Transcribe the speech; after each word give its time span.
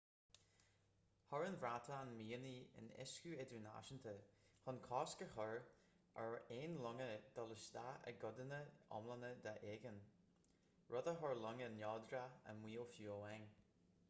chuir 1.31 1.43
an 1.47 1.57
bhreatain 1.63 2.13
mianaigh 2.19 2.77
in 2.79 2.87
uiscí 3.03 3.33
idirnáisúnta 3.43 4.13
chun 4.63 4.79
cosc 4.87 5.21
a 5.25 5.27
chur 5.35 5.59
ar 6.23 6.33
aon 6.55 6.77
longa 6.85 7.09
dul 7.37 7.53
isteach 7.57 8.07
i 8.11 8.13
gcodanna 8.23 8.61
iomlána 8.71 9.31
d'aigéan 9.45 9.99
rud 10.95 11.11
a 11.11 11.13
chuir 11.21 11.39
longa 11.45 11.69
neodracha 11.75 12.25
i 12.53 12.57
mbaol 12.63 12.89
fiú 12.95 13.13
amháin 13.19 13.47